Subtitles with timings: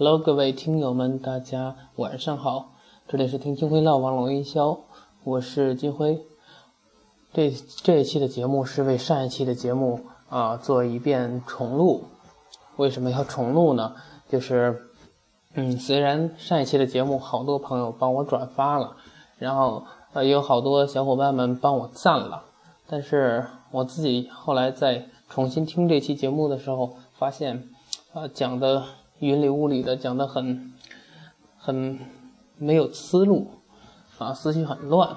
[0.00, 2.70] 喽各位听友们，大家晚上好，
[3.06, 4.80] 这里是听金辉唠网络营销，
[5.24, 6.24] 我是金辉。
[7.34, 7.50] 这
[7.82, 10.00] 这一期的节目是为上一期的节目
[10.30, 12.04] 啊做一遍重录。
[12.76, 13.94] 为什么要重录呢？
[14.30, 14.86] 就是，
[15.52, 18.96] 嗯，虽然上一期的节目好多朋友帮我转发了，
[19.36, 22.44] 然后呃有好多小伙伴们帮我赞了，
[22.86, 27.68] 但是我自己后来在重新听这期节目的时候，发现
[28.14, 28.82] 啊讲的。
[29.20, 30.72] 云里雾里的讲的很，
[31.56, 31.98] 很
[32.56, 33.48] 没有思路，
[34.18, 35.16] 啊，思绪很乱，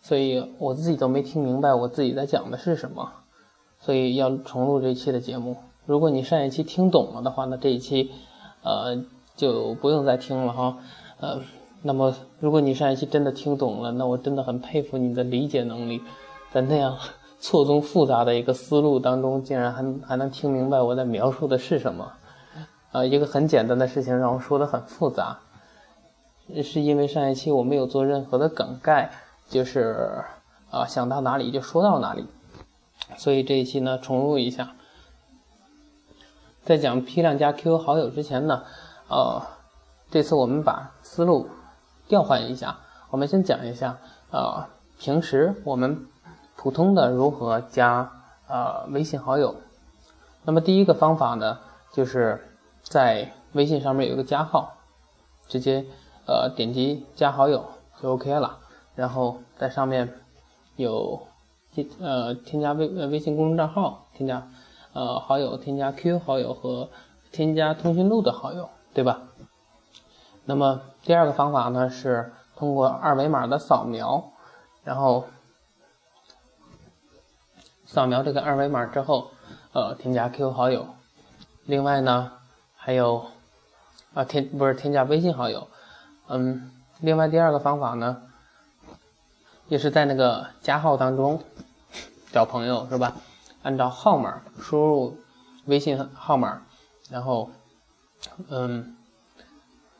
[0.00, 3.10] 所以我自己都没听明白我自己在讲的是什么，
[3.80, 5.56] 所以要重录这一期的节目。
[5.86, 8.10] 如果你上一期听懂了的话，那这一期，
[8.62, 9.02] 呃，
[9.34, 10.76] 就不用再听了哈，
[11.18, 11.40] 呃，
[11.82, 16.02] 那么如果你上一期真的听懂了，那我真的很佩服你的理解能力，
[16.52, 16.96] 在那样
[17.40, 22.12] 错综复杂的一个思路当中，竟然还还能听明白我在描述的是什么。
[22.92, 25.38] 呃，一个很简单的事情让我说的很复杂，
[26.62, 29.10] 是因为上一期我没有做任何的梗概，
[29.48, 30.22] 就是
[30.70, 32.26] 啊想到哪里就说到哪里，
[33.16, 34.72] 所以这一期呢重录一下。
[36.64, 38.62] 在讲批量加 QQ 好友之前呢，
[39.08, 39.40] 呃，
[40.10, 41.48] 这次我们把思路
[42.08, 43.96] 调换一下，我们先讲一下
[44.30, 46.06] 啊平时我们
[46.56, 48.12] 普通的如何加
[48.48, 49.56] 呃微信好友。
[50.44, 51.58] 那么第一个方法呢
[51.90, 52.48] 就是。
[52.82, 54.74] 在微信上面有一个加号，
[55.48, 55.84] 直接
[56.26, 57.64] 呃点击加好友
[58.00, 58.58] 就 OK 了。
[58.94, 60.20] 然后在上面
[60.76, 61.26] 有
[62.00, 64.46] 呃添加微微信公众账号，添加
[64.92, 66.90] 呃好友，添加 QQ 好友和
[67.30, 69.22] 添加通讯录的好友，对吧？
[70.44, 74.32] 那么第二个方法呢是通过二维码的扫描，
[74.84, 75.24] 然后
[77.86, 79.30] 扫描这个二维码之后，
[79.72, 80.86] 呃添加 QQ 好友。
[81.64, 82.32] 另外呢。
[82.84, 83.26] 还有，
[84.12, 85.68] 啊添不是添加微信好友，
[86.26, 88.22] 嗯，另外第二个方法呢，
[89.68, 91.40] 也是在那个加号当中
[92.32, 93.14] 找朋友是吧？
[93.62, 95.16] 按照号码输入
[95.66, 96.62] 微信号码，
[97.08, 97.50] 然后
[98.48, 98.96] 嗯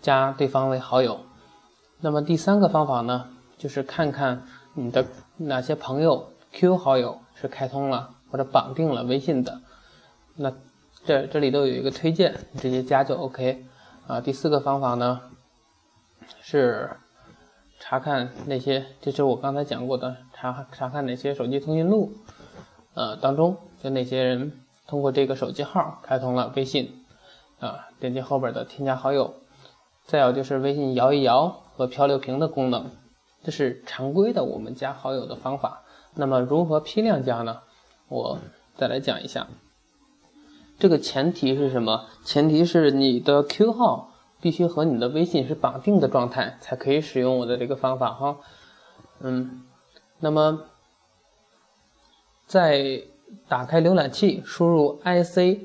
[0.01, 1.21] 加对方为好友。
[2.01, 3.29] 那么第三个方法呢，
[3.59, 4.43] 就是看看
[4.75, 9.61] 你的哪些朋友 QQ 好友是开通了或者绑定了微信的，
[10.35, 10.53] 那。
[11.05, 13.65] 这这里都有一个推荐，直接加就 OK
[14.07, 14.21] 啊。
[14.21, 15.21] 第四个方法呢
[16.41, 16.91] 是
[17.81, 22.13] 查看那些，这是我刚才讲过的，查查看哪些手机通讯录
[22.95, 27.05] 呃当中有哪些人通过这个手机号开通了微信
[27.59, 29.35] 啊，点击后边的添加好友。
[30.05, 32.91] 再有就是微信摇一摇和漂流瓶的功能，
[33.45, 35.83] 这是常规的我们加好友的方法。
[36.15, 37.63] 那么如何批量加呢？
[38.09, 38.39] 我
[38.77, 39.47] 再来讲一下。
[40.83, 42.07] 这个前提是什么？
[42.25, 48.39] 前提是你的 Q 号必须和你的微信是绑定的状态，才可以使用我的这个方法哈。
[49.21, 49.63] 嗯，
[50.19, 50.65] 那么
[52.49, 53.01] 在
[53.47, 55.61] 打开浏览器，输入 ic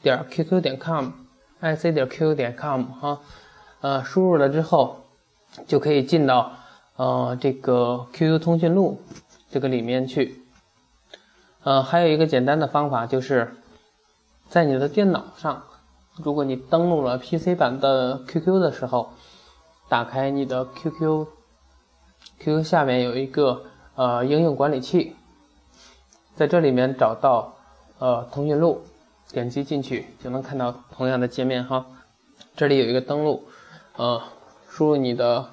[0.00, 3.20] 点 qq 点 com，ic 点 qq 点 com 哈，
[3.82, 5.04] 呃，输入了之后
[5.66, 6.54] 就可以进到
[6.96, 9.02] 呃这个 QQ 通讯录
[9.50, 10.42] 这个里面去。
[11.64, 13.54] 呃，还有一个简单的方法就是。
[14.48, 15.62] 在你的电脑上，
[16.16, 19.10] 如果你登录了 PC 版的 QQ 的时候，
[19.90, 23.64] 打开你的 QQ，QQ 下面有一个
[23.94, 25.14] 呃应用管理器，
[26.34, 27.56] 在这里面找到
[27.98, 28.80] 呃通讯录，
[29.30, 31.84] 点击进去就能看到同样的界面哈。
[32.56, 33.44] 这里有一个登录，
[33.96, 34.22] 呃，
[34.68, 35.50] 输入你的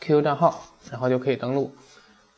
[0.00, 1.72] QQ 账号，然后就可以登录。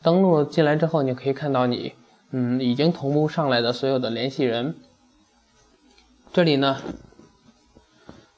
[0.03, 1.95] 登录进来之后，你可以看到你
[2.31, 4.77] 嗯已经同步上来的所有的联系人。
[6.37, 6.77] 这里呢，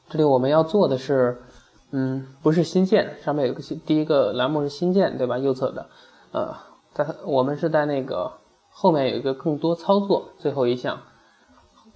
[0.09, 1.42] 这里我们要做的是，
[1.91, 5.36] 嗯，不是新建，上面有个新，第一个栏目是新建，对吧？
[5.36, 5.88] 右侧的，
[6.31, 6.54] 呃，
[6.94, 8.34] 在我们是在那个
[8.70, 11.03] 后面有一个更多操作，最后一项，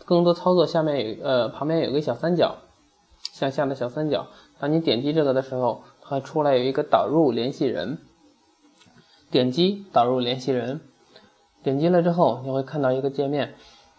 [0.04, 2.56] 更多操作下面有呃旁边有一个小三角，
[3.32, 4.26] 向下的小三角，
[4.58, 7.98] 当你点击这个的时候，它出来有一个导入联系人，
[9.30, 10.80] 点击导入联系人，
[11.62, 13.54] 点击了之后，你会看到一个界面，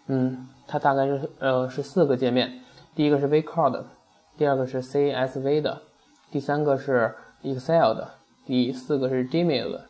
[0.07, 0.50] 嗯。
[0.65, 2.61] 它大概是呃是四个界面，
[2.95, 3.83] 第一个是 VCode，
[4.38, 5.81] 第二个是 CSV 的，
[6.31, 7.13] 第三个是
[7.44, 8.11] Excel 的，
[8.45, 9.85] 第四个是 Gmail 的。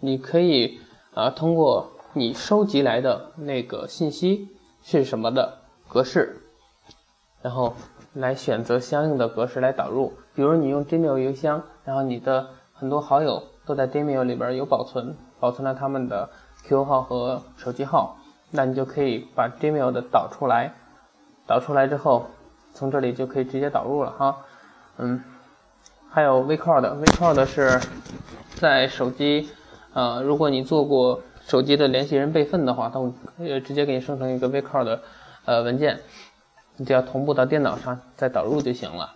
[0.00, 0.78] 你可以
[1.14, 4.50] 啊通过你收集来的那个信息
[4.82, 5.58] 是什么的
[5.88, 6.42] 格式，
[7.40, 7.74] 然后
[8.12, 10.12] 来选择相应的格式来导入。
[10.34, 16.28] 比如你用 Gmail 邮箱，然后你的很多好友都在 Gmail 里边有保存，保存了他们的
[16.64, 18.18] QQ 号和手机号。
[18.56, 20.72] 那你就可以把 Gmail 的导出来，
[21.44, 22.26] 导出来之后，
[22.72, 24.36] 从这里就可以直接导入了哈。
[24.98, 25.20] 嗯，
[26.08, 27.80] 还有 Vcard，Vcard 是
[28.54, 29.48] 在手机，
[29.92, 35.00] 呃，如果你做过手机的联系人备份的话，它会直接给你生成一个 Vcard
[35.46, 35.98] 呃文件，
[36.76, 39.14] 你只要同步到电脑上再导入就行了。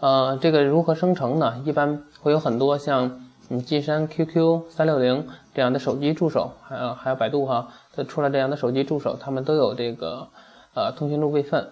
[0.00, 1.62] 呃，这个如何生成呢？
[1.64, 10.28] 一般会有很多像你金山 QQ 三六零这样的手机助手，还有还有百度哈，它出了这样的手机助手，他们都有这个
[10.74, 11.70] 呃通讯录备份。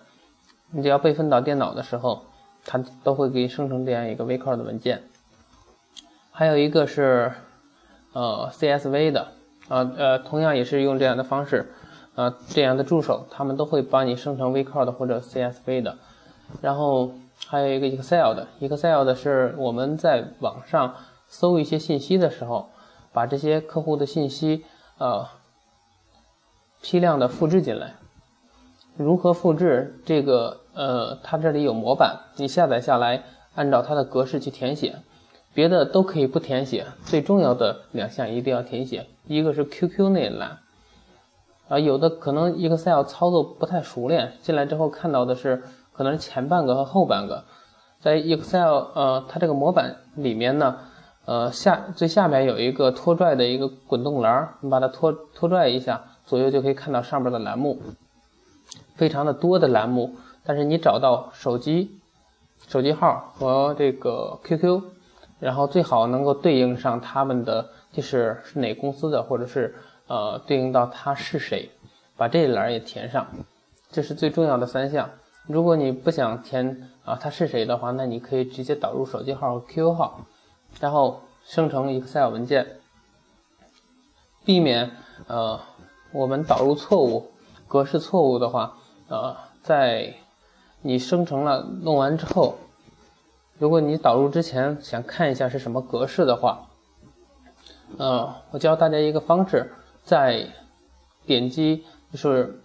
[0.71, 2.23] 你只要备份到电脑的时候，
[2.65, 5.03] 它都会给你生成这样一个 Vcard 的文件。
[6.31, 7.32] 还有一个是
[8.12, 9.29] 呃 CSV 的，
[9.69, 11.73] 啊呃同样也是用这样的方式，
[12.15, 15.97] 啊这样的助手，他们都会帮你生成 Vcard 或者 CSV 的，
[16.61, 17.12] 然后。
[17.49, 20.94] 还有一个 Excel 的，Excel 的是我们在网上
[21.36, 22.69] 搜一些信息的时候，
[23.12, 24.64] 把这些客户的信息
[24.98, 25.26] 呃
[26.81, 27.94] 批量的复制进来。
[28.96, 30.00] 如何复制？
[30.06, 33.25] 这个呃，它这里有模板，你下载下来，
[33.56, 35.00] 按照它的格式去填写，
[35.52, 39.08] 别的都可以不填写，最重要的两项一定要填写。
[39.26, 40.60] 一个是 QQ 那一栏，
[41.69, 45.64] 啊，有的可能 Excel 操作不太熟练，进来之后看到的是。
[45.96, 47.44] 可能前半个和后半个，
[48.00, 50.76] 在 Excel 呃，它这个模板里面呢，
[51.26, 57.81] 呃下最下面有一个拖拽的一个滚动栏，你把它拖拖拽一下，左右就可以看到上面的栏目，
[58.97, 60.17] 非常的多的栏目。
[60.44, 61.99] 但是你找到手机
[62.69, 64.82] 手机号和这个 QQ，
[65.41, 69.75] 然后最好能够对应上他们的就是是哪公司的，或者是
[70.06, 71.71] 呃对应到他是谁，
[72.17, 73.26] 把这一栏也填上，
[73.91, 75.09] 这是最重要的三项。
[75.47, 80.21] 如果你不想填啊他是谁的话，那你可以直接导入手机号和 QQ 号，
[80.81, 82.79] 然后生成 Excel 文件，
[84.44, 84.91] 避免
[85.26, 85.61] 呃
[86.12, 87.31] 我们导入错误、
[87.67, 88.76] 格式错误的话，
[89.09, 90.15] 呃在
[90.82, 92.56] 你生成了弄完之后，
[93.59, 96.69] 如果你导入之前想看一下是什么格式的话，
[97.97, 99.73] 呃我教大家一个方式，
[100.03, 100.49] 在
[101.25, 102.61] 点击就是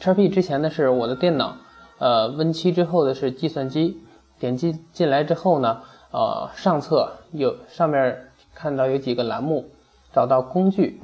[0.00, 1.56] XP 之前的是我的电脑。
[1.98, 4.02] 呃，Win7 之后的是计算机，
[4.40, 5.82] 点击进来之后呢，
[6.12, 9.70] 呃，上侧有上面看到有几个栏目，
[10.12, 11.00] 找到工具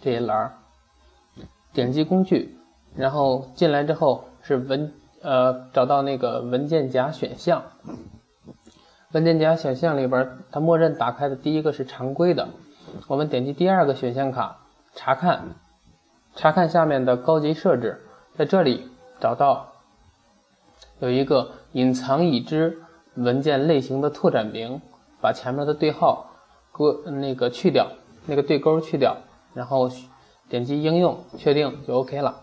[0.00, 0.54] 这一栏，
[1.72, 2.56] 点击工具，
[2.94, 4.92] 然后进来之后是文
[5.22, 7.62] 呃，找到那个文件夹选项，
[9.12, 12.48] 文件夹选项里边它默认打开的第一个是常规的，
[13.08, 14.58] 我们点击第二个选项卡
[14.94, 15.42] 查看，
[16.36, 19.66] 查看下面的高级设置，在这里找到。
[20.98, 22.82] 有一个隐藏已知
[23.14, 24.80] 文件类型的拓展名，
[25.20, 26.30] 把前面的对号
[26.72, 27.90] 勾那个去掉，
[28.26, 29.16] 那个对勾去掉，
[29.54, 29.90] 然后
[30.48, 32.42] 点击应用确定就 OK 了。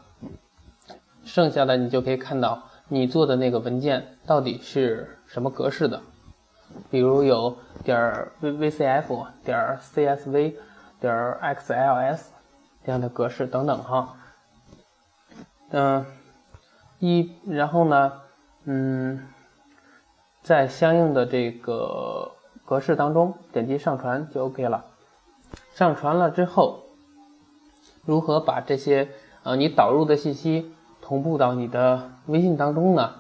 [1.24, 6.02] 剩下的你就可以看到你做的那个文件到底是什么格式的，
[6.90, 10.56] 比如有点 v VCF 点 CSV
[11.00, 12.20] 点 XLS
[12.86, 14.16] 这样的格式等等哈。
[15.72, 16.06] 嗯，
[17.00, 18.14] 一然后呢？
[18.64, 19.28] 嗯，
[20.48, 22.32] 在相应的这个
[22.64, 24.86] 格式当中点击上传就 OK 了。
[25.74, 26.84] 上传了之后，
[28.06, 29.10] 如何把这些
[29.44, 30.72] 呃你导入的信息
[31.02, 33.16] 同步到你的微信当中呢？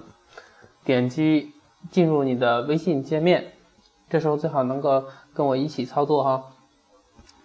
[0.85, 1.51] 点击
[1.91, 3.51] 进入你的微信界面，
[4.09, 5.03] 这时候最好能够
[5.33, 6.45] 跟我一起操作哈。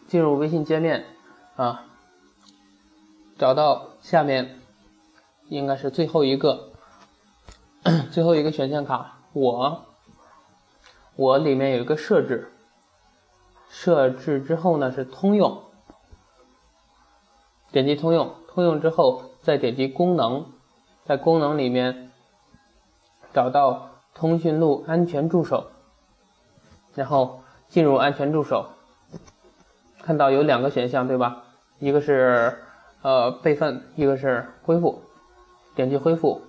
[0.06, 1.04] 进入微信界面
[1.56, 1.86] 啊，
[3.36, 4.60] 找到下面
[5.48, 6.68] 应该是最后一个。
[8.12, 9.86] 最后一个选项卡，我，
[11.16, 12.52] 我里面有一个设置，
[13.68, 15.62] 设置之后呢是通用，
[17.70, 20.46] 点击通用，通用之后再点击功能，
[21.04, 22.10] 在功能里面
[23.32, 25.70] 找到通讯录安全助手，
[26.94, 28.68] 然后进入安全助手，
[30.02, 31.44] 看到有两个选项对吧？
[31.78, 32.58] 一个是
[33.00, 35.02] 呃备份，一个是恢复，
[35.74, 36.42] 点击恢复。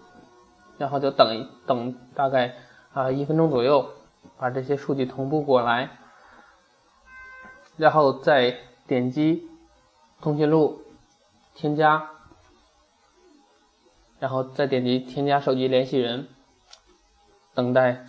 [0.79, 2.55] 然后就等等大概
[2.93, 3.89] 啊一分钟左右，
[4.37, 5.89] 把这些数据同步过来，
[7.75, 9.49] 然后再点击
[10.21, 10.83] 通讯录
[11.55, 12.09] 添加，
[14.19, 16.27] 然后再点击添加手机联系人，
[17.55, 18.05] 等待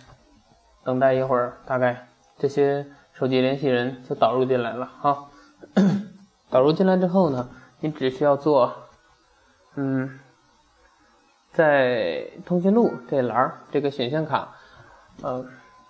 [0.83, 5.29] 等待一会儿，大概这些手机联系人就导入进来了哈。
[6.51, 7.49] 导入进来之后呢，
[7.79, 8.73] 你只需要做
[9.73, 10.19] 嗯。
[11.51, 14.57] 在通讯录这栏这个选项卡，
[15.21, 15.45] 呃，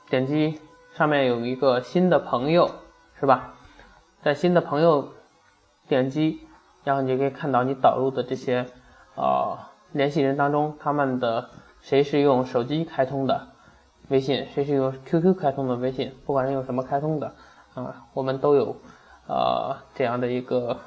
[0.10, 0.60] 点击
[0.94, 2.70] 上面有一个新的朋友，
[3.20, 3.54] 是吧？
[4.22, 5.10] 在新的朋友
[5.88, 6.40] 点击，
[6.84, 8.66] 然后你就可以看到你导入的这些
[9.16, 9.58] 呃
[9.92, 11.50] 联系人当中，他们的
[11.82, 13.48] 谁是用手机开通的
[14.10, 17.34] 微信，谁是用 QQ 开通的微信，不管是用什么开通的
[17.74, 18.76] 啊，我们都有
[19.28, 20.80] 呃这样的一个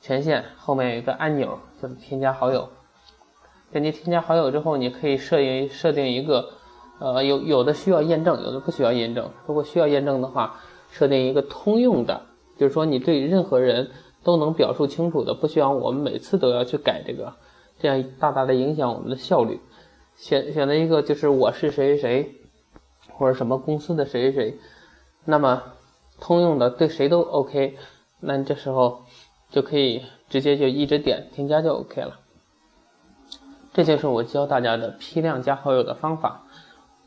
[0.00, 0.44] 权限。
[0.56, 2.68] 后面有一个按钮，就是添加好友。
[3.72, 6.50] 点击添加好友之后，你可以设定设定一个
[7.00, 9.30] 呃有有的需要验证，有的不需要验证。
[9.46, 12.22] 如果需要验证的话，设定一个通用的，
[12.56, 13.90] 就是说你对任何人
[14.22, 17.32] 都能表述清楚的，不需要我们每次都要去改这个，
[17.78, 19.60] 这样大大的影响我们的效率。
[20.16, 22.34] 选选择一个就是我是谁谁谁，
[23.16, 24.58] 或者什么公司的谁谁谁，
[25.24, 25.62] 那么
[26.20, 27.76] 通用的对谁都 OK，
[28.20, 29.04] 那你这时候
[29.48, 32.20] 就可以直接就一直点添加就 OK 了。
[33.72, 36.42] 这就是我教大家的批量加好友的方法。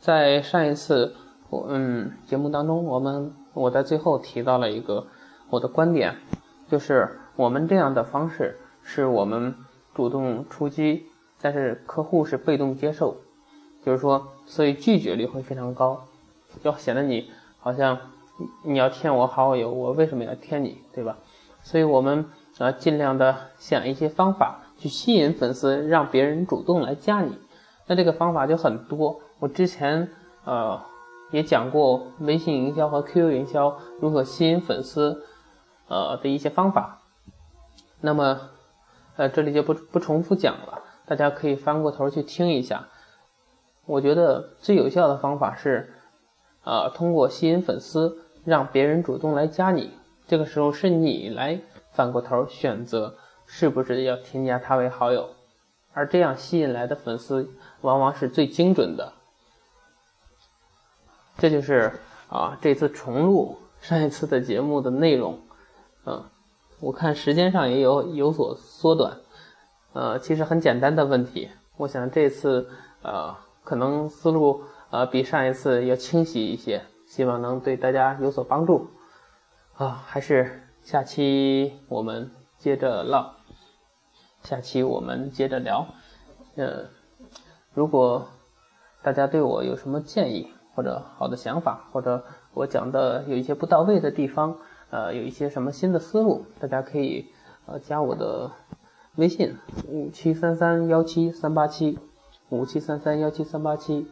[0.03, 1.15] 在上一次
[1.49, 5.07] 我嗯节目当中，我们我在最后提到了一个
[5.49, 6.17] 我的观点，
[6.67, 9.55] 就是我们这样的方式是我们
[9.95, 11.05] 主动出击。
[11.41, 13.15] 但是客户是被动接受，
[13.81, 16.03] 就是说，所以拒绝率会非常高，
[16.61, 17.97] 就显得你好像
[18.65, 21.17] 你要添我好友，我为什么要添你，对吧？
[21.61, 22.25] 所以我们
[22.57, 27.37] 啊尽量的想一些方法去吸引粉丝，让别人主动来加你。
[27.87, 30.09] 那这个方法就很多，我之前
[30.45, 30.81] 呃
[31.31, 35.25] 也讲过微信营销和 QQ 营销如何吸引粉丝
[35.89, 37.01] 呃的一些方法，
[37.99, 38.39] 那么
[39.17, 40.81] 呃这里就不不重复讲了。
[41.05, 42.87] 大家可以翻过头去听一下，
[43.85, 45.93] 我觉得最有效的方法是，
[46.63, 49.91] 呃，通过吸引粉丝，让别人主动来加你。
[50.25, 51.59] 这个时候是你来
[51.91, 55.31] 反过头选择是不是要添加他为好友，
[55.91, 57.49] 而这样吸引来的粉丝
[57.81, 59.11] 往往是最精准的。
[61.37, 61.91] 这就是
[62.29, 65.39] 啊，这次重录上一次的节目的内容，
[66.05, 66.23] 嗯，
[66.79, 69.17] 我看时间上也有有所缩短。
[69.93, 72.69] 呃，其实很简单的问题，我想这次
[73.01, 78.89] 呃可能思路呃比上一次要清晰一些，希望能对大家有所帮助。
[79.75, 83.33] 啊，还是下期我们接着唠，
[84.43, 85.87] 下期我们接着聊。
[86.55, 86.85] 呃，
[87.73, 88.27] 如果
[89.01, 94.57] 大家对我有什么建议或者好的想法，或者我讲的有一些不到位的地方，
[94.89, 97.27] 呃，有一些什么新的思路，大家可以
[97.65, 98.51] 呃加我的。
[99.15, 99.55] 微信
[99.87, 101.99] 五七三三幺七三八七，
[102.49, 104.07] 五七三三幺七三八七。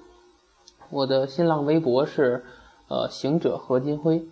[0.92, 2.46] 我的新浪微博是
[2.88, 4.28] 呃行者何金辉，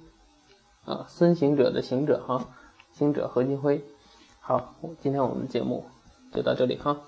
[0.86, 2.50] 啊孙行者的行者哈，
[2.92, 3.84] 行者何金辉。
[4.40, 5.86] 好，今天我们节目
[6.32, 7.02] 就到这里哈。